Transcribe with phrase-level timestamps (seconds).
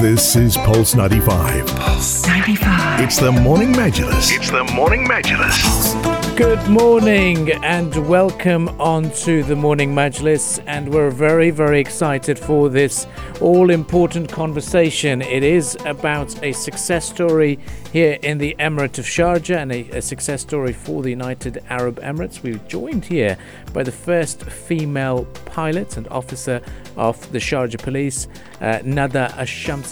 [0.00, 1.66] This is Pulse 95.
[1.76, 3.00] Pulse 95.
[3.00, 4.34] It's the Morning Majlis.
[4.34, 6.20] It's the Morning Majlis.
[6.38, 10.58] Good morning and welcome on to the Morning Majlis.
[10.66, 13.06] And we're very, very excited for this
[13.42, 15.20] all important conversation.
[15.20, 17.58] It is about a success story
[17.92, 22.00] here in the Emirate of Sharjah and a, a success story for the United Arab
[22.00, 22.42] Emirates.
[22.42, 23.36] We're joined here
[23.74, 26.62] by the first female pilot and officer
[26.96, 28.28] of the Sharjah Police,
[28.62, 29.34] uh, Nada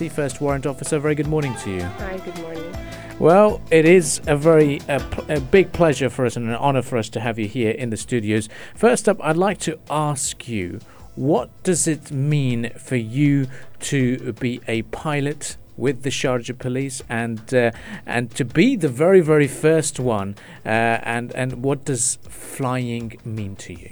[0.07, 1.01] First warrant officer.
[1.01, 1.83] Very good morning to you.
[1.83, 2.73] Hi, good morning.
[3.19, 6.99] Well, it is a very a, a big pleasure for us and an honor for
[6.99, 8.49] us to have you here in the studios.
[8.77, 10.79] First up, I'd like to ask you,
[11.17, 13.49] what does it mean for you
[13.81, 17.73] to be a pilot with the Sharjah Police and uh,
[18.07, 20.37] and to be the very very first one?
[20.65, 20.69] Uh,
[21.03, 23.91] and and what does flying mean to you?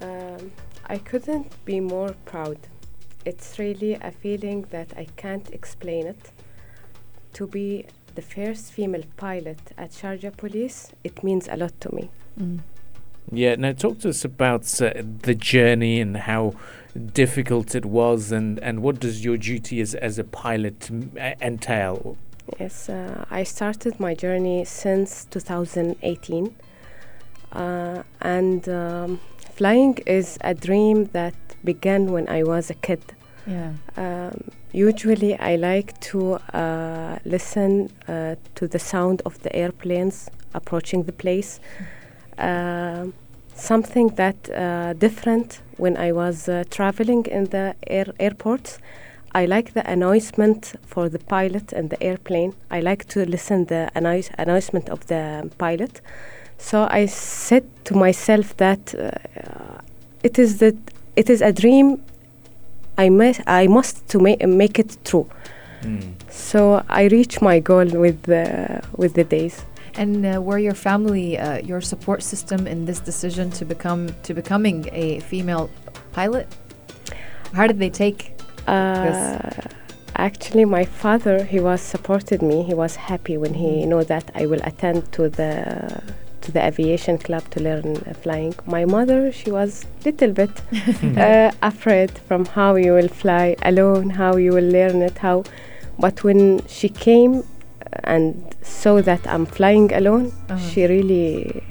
[0.00, 0.52] Um,
[0.86, 2.58] I couldn't be more proud.
[3.26, 6.30] It's really a feeling that I can't explain it.
[7.32, 7.84] To be
[8.14, 12.08] the first female pilot at Sharjah Police, it means a lot to me.
[13.32, 14.92] Yeah, now talk to us about uh,
[15.22, 16.54] the journey and how
[17.12, 21.36] difficult it was, and, and what does your duty as, as a pilot mm, e-
[21.44, 22.16] entail?
[22.60, 26.54] Yes, uh, I started my journey since 2018.
[27.50, 29.20] Uh, and um,
[29.54, 31.34] flying is a dream that
[31.64, 33.15] began when I was a kid.
[33.46, 33.72] Yeah.
[33.96, 41.04] Um, usually, I like to uh, listen uh, to the sound of the airplanes approaching
[41.04, 41.60] the place.
[42.38, 43.12] Um
[43.56, 48.78] something that uh, different when I was uh, traveling in the air airports.
[49.34, 52.54] I like the announcement for the pilot and the airplane.
[52.70, 56.00] I like to listen the announce- announcement of the pilot.
[56.58, 59.10] So I said to myself that uh,
[60.22, 60.76] it is the
[61.16, 62.02] it is a dream.
[62.98, 65.26] I must I must to ma- make it true.
[65.82, 66.14] Mm.
[66.30, 69.62] So I reach my goal with the with the days.
[69.98, 74.34] And uh, were your family uh, your support system in this decision to become to
[74.34, 75.68] becoming a female
[76.12, 76.46] pilot?
[77.54, 78.32] How did they take?
[78.66, 79.38] Uh,
[80.16, 82.62] actually, my father he was supported me.
[82.62, 83.88] He was happy when he Mhm.
[83.88, 86.02] know that I will attend to the
[86.46, 88.54] to the aviation club to learn uh, flying.
[88.66, 90.50] My mother she was little bit
[91.18, 95.44] uh, afraid from how you will fly alone, how you will learn it, how.
[95.98, 97.42] But when she came
[98.04, 100.58] and saw that I'm flying alone, Uh-huh.
[100.68, 101.62] she really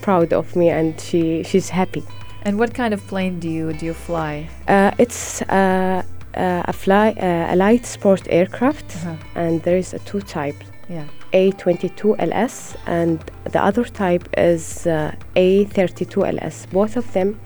[0.00, 2.02] proud of me and she she's happy.
[2.46, 4.48] And what kind of plane do you do you fly?
[4.68, 6.02] Uh, it's uh,
[6.36, 9.16] uh, a fly uh, a light sport aircraft, Uh-huh.
[9.42, 10.64] and there is a two types.
[10.88, 11.04] Yeah.
[11.32, 13.18] A22LS and
[13.52, 16.70] the other type is uh, A32LS.
[16.70, 17.38] Both of them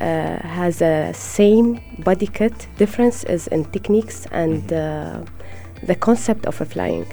[0.00, 2.68] uh, has a same body kit.
[2.76, 5.22] Difference is in techniques and uh,
[5.82, 7.06] the concept of a flying.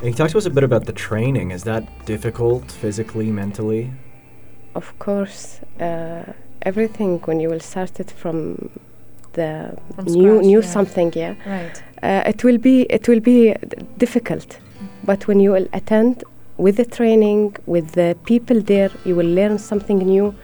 [0.00, 1.50] And you talk to us a bit about the training.
[1.52, 3.92] Is that difficult physically, mentally?
[4.74, 6.24] Of course, uh,
[6.62, 8.70] everything when you will start it from
[9.34, 10.66] the From new scratch, new yeah.
[10.66, 11.34] something, yeah.
[11.46, 11.82] Right.
[12.02, 14.58] uh, it will be it will be d- difficult
[15.04, 16.24] but when you will attend
[16.56, 20.34] with the training with the people there you will learn something new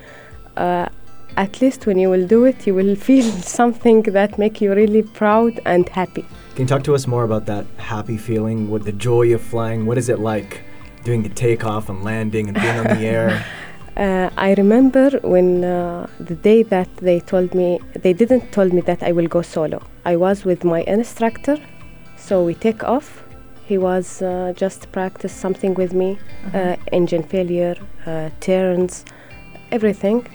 [0.57, 0.89] uh,
[1.37, 5.03] at least when you will do it you will feel something that make you really
[5.03, 8.97] proud and happy Can you talk to us more about that happy feeling, with the
[9.09, 9.87] joy of flying?
[9.87, 10.63] What is it like
[11.05, 13.45] doing the takeoff and landing and being on the air?
[13.97, 18.81] uh, I remember when uh, the day that they told me they didn't told me
[18.91, 19.79] that I will go solo.
[20.05, 21.57] I was with my instructor,
[22.17, 23.23] so we take off.
[23.69, 26.11] He was uh, just practice something with me,
[26.47, 26.59] Uh-huh.
[26.59, 29.05] uh, engine failure, uh, turns,
[29.71, 30.27] everything.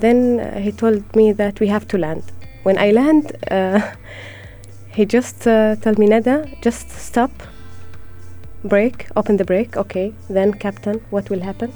[0.00, 2.22] Then uh, he told me that we have to land.
[2.62, 3.80] When I land, uh,
[4.96, 7.30] he just uh, told me, Nada, just stop,
[8.64, 9.76] brake, open the brake.
[9.76, 11.72] Okay, then captain, what will happen?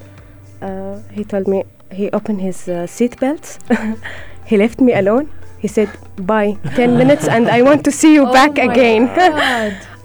[0.60, 3.58] Uh, he told me he opened his uh, seat belts.
[4.46, 5.26] he left me alone.
[5.58, 9.08] He said, "Bye, ten minutes, and I want to see you Oh back again."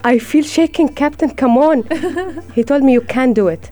[0.01, 0.13] God.
[0.13, 1.29] I feel shaking, Captain.
[1.35, 1.83] Come on.
[2.55, 3.71] he told me you can do it.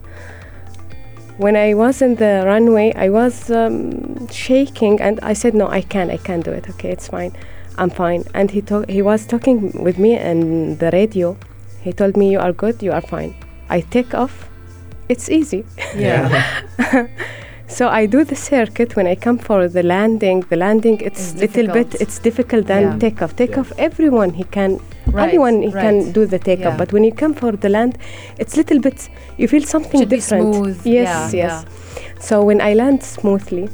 [1.38, 5.82] When I was in the runway, I was um, shaking, and I said, "No, I
[5.82, 6.10] can.
[6.10, 6.68] I can do it.
[6.70, 7.32] Okay, it's fine.
[7.76, 11.36] I'm fine." And he to- he was talking with me in the radio.
[11.82, 12.82] He told me, "You are good.
[12.82, 13.34] You are fine."
[13.68, 14.48] I take off.
[15.08, 15.64] It's easy.
[15.96, 16.46] Yeah.
[17.68, 20.42] So I do the circuit when I come for the landing.
[20.48, 22.98] The landing it's It's little bit it's difficult than Yeah.
[22.98, 23.34] takeoff.
[23.34, 25.72] Takeoff everyone he can Right, anyone right.
[25.72, 26.72] can do the takeoff.
[26.72, 26.76] Yeah.
[26.76, 27.98] But when you come for the land,
[28.38, 29.08] it's little bit
[29.38, 30.54] you feel something Should be different.
[30.54, 30.86] smooth.
[30.86, 31.64] Yes, yeah, yes.
[32.20, 33.68] So when I land smoothly,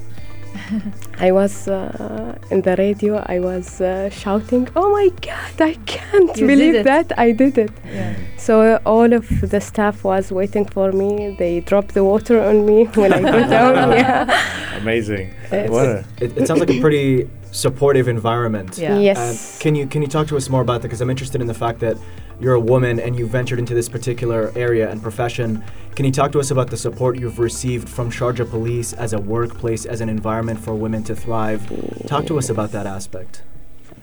[1.19, 3.23] I was uh, in the radio.
[3.27, 5.61] I was uh, shouting, "Oh my God!
[5.61, 8.15] I can't You believe that I did it!" Yeah.
[8.37, 11.37] So uh, all of the staff was waiting for me.
[11.39, 13.93] They dropped the water on me when I got down.
[14.03, 14.79] Yeah.
[14.83, 15.35] Amazing.
[15.53, 18.79] It's- It, it sounds like a pretty supportive environment.
[18.79, 18.95] Yeah.
[18.95, 19.59] And Yes.
[19.61, 20.89] can you can you talk to us more about that?
[20.89, 21.97] Because I'm interested in the fact that
[22.41, 25.63] you're a woman and you ventured into this particular area and profession.
[25.97, 29.21] Can you talk to us about the support you've received from Sharjah Police as a
[29.35, 31.61] workplace, as an environment for women to thrive?
[32.07, 33.43] Talk to us about that aspect.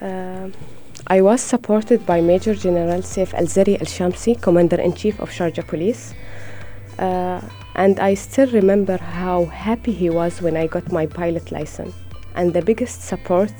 [0.02, 0.54] Um,
[1.08, 5.30] I was supported by Major General Saif Al Zari Al Shamsi, Commander in Chief of
[5.32, 6.14] Sharjah Police.
[7.00, 7.42] Uh,
[7.76, 11.96] and I still remember how happy he was when I got my pilot license.
[12.36, 13.54] And the biggest support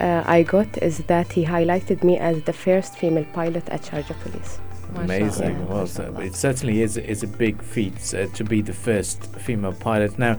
[0.00, 4.18] uh, I got is that he highlighted me as the first female pilot at Sharjah
[4.20, 4.58] Police.
[4.96, 5.50] Amazing.
[5.50, 5.64] Yeah.
[5.64, 9.72] Well, so it certainly is is a big feat uh, to be the first female
[9.72, 10.18] pilot.
[10.18, 10.38] Now,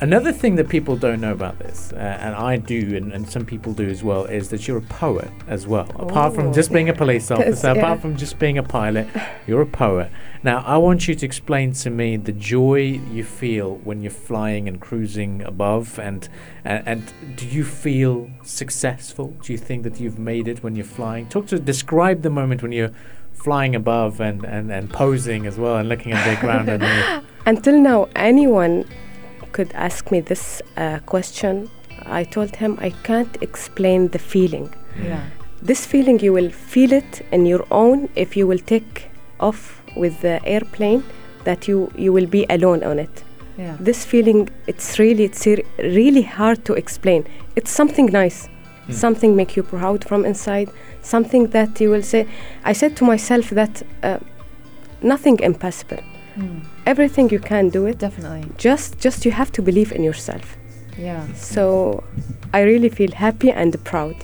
[0.00, 3.44] another thing that people don't know about this, uh, and I do, and, and some
[3.44, 5.90] people do as well, is that you're a poet as well.
[5.96, 7.80] Apart from just being a police officer, yeah.
[7.80, 9.08] apart from just being a pilot,
[9.46, 10.10] you're a poet.
[10.42, 14.68] Now, I want you to explain to me the joy you feel when you're flying
[14.68, 16.28] and cruising above, and
[16.64, 19.36] and, and do you feel successful?
[19.42, 21.28] Do you think that you've made it when you're flying?
[21.28, 22.92] Talk to describe the moment when you're
[23.32, 26.68] flying above and, and, and posing as well and looking at the ground.
[27.46, 28.84] Until now, anyone
[29.52, 31.68] could ask me this uh, question.
[32.06, 34.72] I told him I can't explain the feeling.
[35.02, 35.20] Yeah.
[35.60, 39.10] This feeling, you will feel it in your own if you will take
[39.40, 41.02] off with the airplane,
[41.44, 43.24] that you, you will be alone on it.
[43.58, 43.76] Yeah.
[43.80, 47.24] This feeling, it's really, it's re- really hard to explain.
[47.56, 48.48] It's something nice,
[48.88, 48.94] Mm.
[48.94, 50.70] something make you proud from inside,
[51.02, 52.26] something that you will say.
[52.64, 54.18] I said to myself that uh,
[55.02, 55.98] nothing impossible.
[56.36, 56.62] Mm,
[56.92, 57.96] Everything you can do it.
[57.98, 58.44] definitely.
[58.66, 60.46] Just, just you have to believe in yourself.
[61.08, 61.22] Yeah.
[61.34, 62.02] So,
[62.58, 64.16] I really feel happy and proud.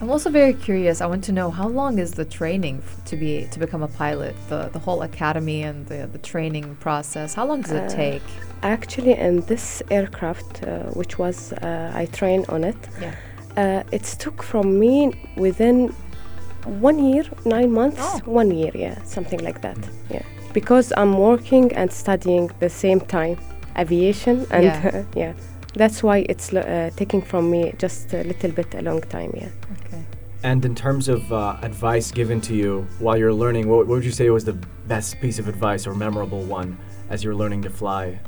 [0.00, 1.00] I'm also very curious.
[1.00, 3.88] I want to know how long is the training f- to be to become a
[4.04, 4.34] pilot?
[4.48, 7.28] The the whole academy and the the training process.
[7.38, 8.26] How long does it Uh, take?
[8.62, 9.64] Actually, in this
[9.98, 10.68] aircraft, uh,
[11.00, 13.12] which was uh, I trained on it, Yeah.
[13.62, 14.94] uh, it took from me
[15.46, 15.76] within
[16.90, 18.20] one year, nine months, Oh.
[18.40, 19.78] one year, yeah, something like that,
[20.14, 20.22] yeah.
[20.52, 23.36] Because I'm working and studying the same time,
[23.76, 25.04] aviation, and Yeah.
[25.16, 25.32] yeah,
[25.74, 29.32] that's why it's lo- uh, taking from me just a little bit a long time,
[29.34, 29.48] yeah.
[29.86, 30.02] Okay.
[30.42, 34.04] And in terms of uh, advice given to you while you're learning, what, what would
[34.04, 34.56] you say was the
[34.86, 36.78] best piece of advice or memorable one
[37.10, 38.20] as you're learning to fly?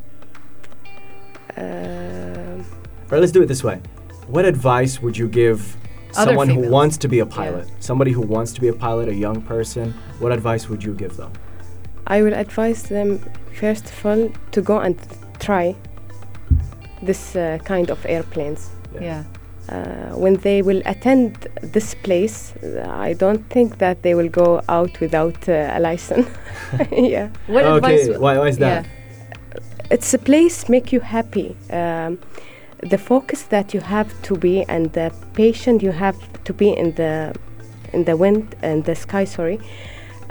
[1.56, 2.64] Um,
[3.10, 3.80] Or let's do it this way.
[4.26, 5.76] What advice would you give
[6.16, 7.68] Other someone who wants to be a pilot?
[7.80, 11.16] Somebody who wants to be a pilot, a young person, what advice would you give
[11.16, 11.32] them?
[12.10, 13.20] I will advise them
[13.54, 14.96] first of all to go and
[15.38, 15.74] try
[17.02, 18.70] this uh, kind of airplanes.
[19.00, 19.24] Yeah.
[19.68, 24.60] Uh, when they will attend this place, uh, I don't think that they will go
[24.68, 26.28] out without uh, a license.
[26.90, 28.18] yeah, What okay, advice?
[28.18, 28.86] why, why is that?
[29.90, 31.56] it's a place make you happy.
[31.70, 32.18] Um,
[32.82, 36.94] the focus that you have to be and the patient you have to be in
[36.94, 37.34] the
[37.92, 39.24] in the wind and the sky.
[39.24, 39.58] Sorry,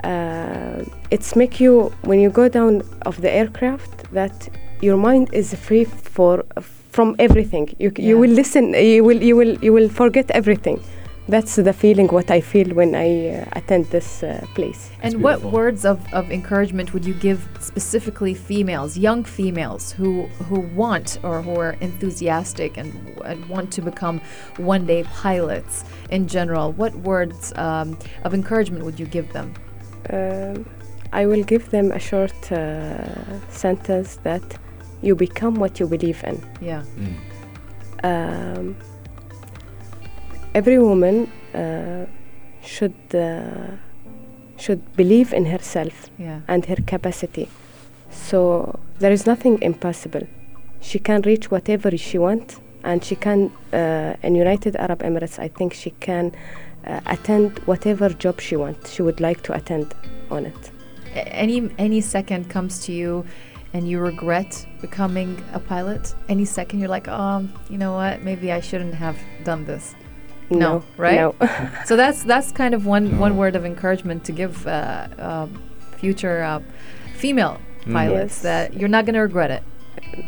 [0.04, 4.48] uh, it's make you when you go down of the aircraft that
[4.80, 6.44] your mind is free for
[6.90, 7.74] from everything.
[7.78, 8.64] You c you will listen.
[8.74, 10.80] You will you will you will forget everything.
[11.28, 14.90] That's the feeling what I feel when I uh, attend this uh, place.
[15.00, 20.60] And what words of, of encouragement would you give specifically females, young females who who
[20.82, 22.90] want or who are enthusiastic and,
[23.24, 24.20] and want to become
[24.56, 26.72] one day pilots in general?
[26.72, 29.54] What words um, of encouragement would you give them?
[30.08, 30.64] Um,
[31.12, 33.04] I will give them a short uh,
[33.50, 34.42] sentence that
[35.02, 36.40] you become what you believe in.
[36.60, 36.82] Yeah.
[38.02, 38.76] Um,
[40.54, 42.06] every woman uh,
[42.62, 43.76] should uh,
[44.56, 46.40] should believe in herself Yeah.
[46.48, 47.48] and her capacity.
[48.10, 50.26] So there is nothing impossible.
[50.80, 53.50] She can reach whatever she wants, and she can.
[53.72, 56.32] Uh, in United Arab Emirates, I think she can
[56.86, 58.92] uh, attend whatever job she wants.
[58.92, 59.94] She would like to attend
[60.30, 60.70] on it.
[61.14, 63.24] Any any second comes to you
[63.72, 66.14] and you regret becoming a pilot?
[66.28, 68.22] Any second you're like, um, you know what?
[68.22, 69.94] Maybe I shouldn't have done this.
[70.50, 71.16] No, right?
[71.16, 71.34] No.
[71.86, 75.62] So that's that's kind of one one word of encouragement to give uh, um
[75.98, 76.60] future uh,
[77.16, 77.92] female Mm.
[77.94, 78.42] pilots Yes.
[78.42, 79.62] that you're not going to regret it.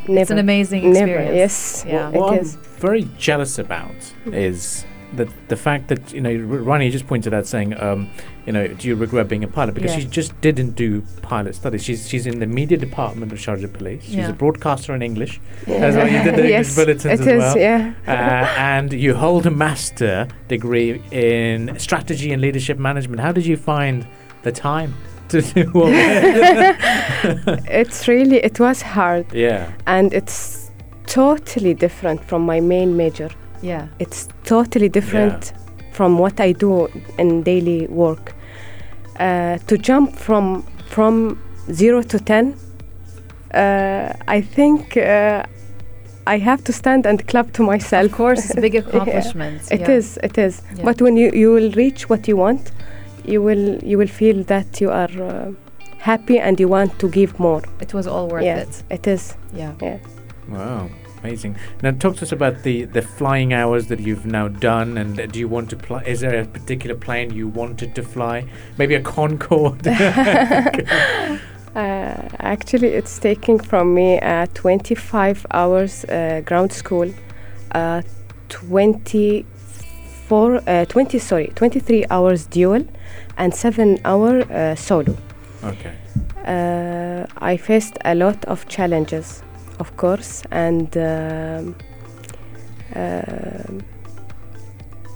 [0.09, 0.21] Never.
[0.23, 1.05] It's an amazing Never.
[1.13, 1.37] experience.
[1.37, 1.85] Yes.
[1.87, 2.09] Yeah.
[2.09, 2.45] It what I'm
[2.81, 3.95] very jealous about
[4.27, 8.09] is the the fact that you know Rani just pointed out saying, um,
[8.47, 9.75] you know, do you regret being a pilot?
[9.75, 10.01] Because Yeah.
[10.01, 11.83] she just didn't do pilot studies.
[11.85, 14.05] She's she's in the media department of Sharjah Police.
[14.05, 14.31] She's Yeah.
[14.31, 15.41] a broadcaster in English.
[15.67, 17.59] That's why you did the yes, bulletins it as is, well.
[17.59, 17.93] yeah.
[18.07, 18.13] uh,
[18.59, 23.21] and you hold a master degree in strategy and leadership management.
[23.21, 24.07] How did you find
[24.43, 24.95] the time
[25.29, 27.61] to do all that?
[27.81, 29.27] it's really, it was hard.
[29.33, 29.71] yeah.
[29.87, 30.71] And it's
[31.07, 33.29] totally different from my main major.
[33.63, 33.87] Yeah.
[33.99, 35.53] It's totally different
[35.93, 36.89] from what I do
[37.19, 38.35] in daily work.
[39.19, 41.39] Uh, to jump from from
[41.71, 42.55] zero to ten,
[43.55, 45.45] uh, I think uh,
[46.27, 48.07] I have to stand and clap to myself.
[48.07, 48.81] Of course, it's a big Yeah.
[48.81, 49.71] accomplishment.
[49.71, 49.91] It yeah.
[49.91, 50.63] is, it is.
[50.77, 50.85] Yeah.
[50.85, 52.73] But when you, you will reach what you want,
[53.25, 55.53] you will you will feel that you are uh,
[55.99, 57.63] happy and you want to give more.
[57.81, 58.83] It was all worth yeah, it.
[58.91, 59.35] it is.
[59.55, 59.73] Yeah.
[59.81, 59.99] Yeah.
[60.49, 60.89] Wow,
[61.23, 61.57] amazing.
[61.83, 65.27] Now, talk to us about the, the flying hours that you've now done, and uh,
[65.27, 66.03] do you want to fly?
[66.03, 68.47] Is there a particular plane you wanted to fly?
[68.79, 69.87] Maybe a Concorde.
[71.75, 77.11] Uh, actually, it's taking from me uh, 25 hours uh, ground school,
[77.75, 78.03] uh,
[78.51, 82.85] 24, uh, 20 sorry, 23 hours dual,
[83.39, 85.17] and seven hour uh, solo.
[85.65, 85.95] okay.
[86.45, 89.43] Uh, I faced a lot of challenges,
[89.83, 91.75] of course, and um,
[93.03, 93.75] um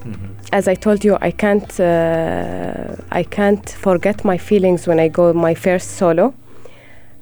[0.05, 5.09] hmm as I told you, I can't uh, I can't forget my feelings when I
[5.09, 6.27] go my first solo.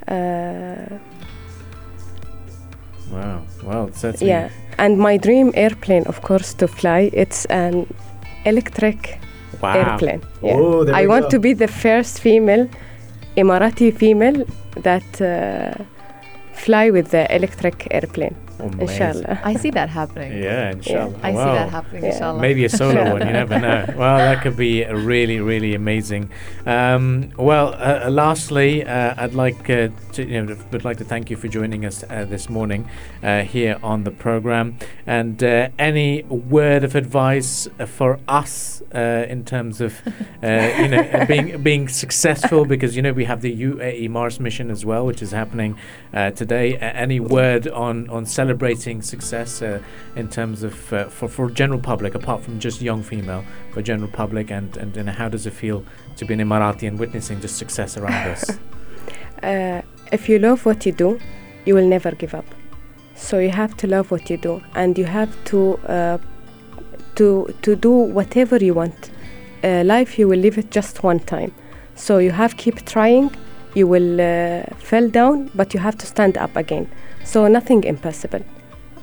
[0.09, 0.99] Uh,
[3.13, 3.41] Wow.
[3.63, 4.27] Well, certainly.
[4.33, 4.49] yeah,
[4.79, 7.11] and my dream airplane, of course, to fly.
[7.13, 7.87] It's an
[8.45, 9.19] electric
[9.63, 9.75] Wow.
[9.79, 10.21] airplane.
[10.43, 10.57] Yeah.
[10.61, 11.29] Oh, there I want go.
[11.31, 12.67] to be the first female,
[13.37, 14.45] Emirati female
[14.83, 15.85] that uh,
[16.55, 18.37] fly with the electric airplane.
[18.59, 18.81] Amazing.
[18.81, 19.41] Inshallah.
[19.45, 20.43] I see that happening.
[20.43, 21.19] Yeah, inshallah.
[21.23, 22.13] I see that happening, Yeah.
[22.13, 22.41] inshallah.
[22.41, 23.85] Maybe a solo one, you never know.
[23.97, 26.31] Well, that could be uh, really, really amazing.
[26.67, 31.05] Um, well, uh, uh, lastly, uh, I'd like uh, to, you know, would like to
[31.05, 32.89] thank you for joining us uh, this morning
[33.23, 34.77] uh, here on the program.
[35.07, 40.01] And uh, any word of advice uh, for us uh, in terms of,
[40.43, 40.47] uh,
[40.79, 42.65] you know, being being successful?
[42.65, 45.77] Because you know we have the UAE Mars mission as well, which is happening
[46.13, 46.75] uh, today.
[46.75, 49.81] A- any word on on celebrating success uh,
[50.17, 54.11] in terms of uh, for for general public, apart from just young female, for general
[54.23, 55.83] public, and, and and how does it feel
[56.19, 58.45] to be an Emirati and witnessing just success around us?
[59.43, 61.21] Uh, if you love what you do,
[61.67, 62.47] you will never give up.
[63.15, 65.59] So you have to love what you do, and you have to
[65.97, 66.19] uh,
[67.17, 67.27] to
[67.63, 69.11] to do whatever you want.
[69.63, 71.53] Uh, life you will live it just one time,
[71.95, 73.31] so you have keep trying.
[73.75, 76.87] You will uh, fall down, but you have to stand up again.
[77.25, 78.45] So nothing impossible.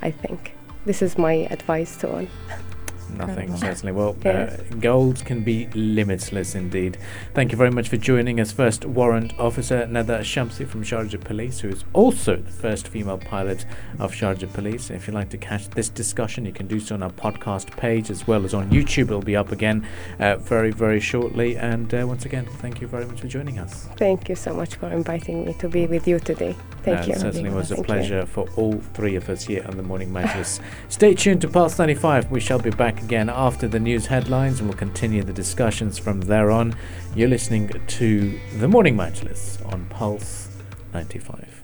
[0.01, 2.27] I think this is my advice to all.
[3.17, 3.91] Nothing, certainly.
[3.93, 4.47] Well, uh,
[4.79, 6.97] goals can be limitless indeed.
[7.33, 8.51] Thank you very much for joining us.
[8.51, 13.65] First Warrant Officer Nada Shamsi from Sharjah Police, who is also the first female pilot
[13.99, 14.89] of Sharjah Police.
[14.89, 18.09] If you'd like to catch this discussion, you can do so on our podcast page
[18.09, 19.05] as well as on YouTube.
[19.05, 19.85] It'll be up again
[20.19, 21.57] uh, very, very shortly.
[21.57, 23.87] And uh, once again, thank you very much for joining us.
[23.97, 26.55] Thank you so much for inviting me to be with you today.
[26.83, 27.13] Thank Uh, you.
[27.13, 27.93] It certainly was a Thank you.
[27.93, 30.59] pleasure for all three of us here on the Morning Majlis.
[30.89, 32.31] Stay tuned to Pulse 95.
[32.31, 36.21] We shall be back again after the news headlines and we'll continue the discussions from
[36.21, 36.75] there on.
[37.15, 40.49] You're listening to the Morning Majlis on Pulse
[40.93, 41.60] 95.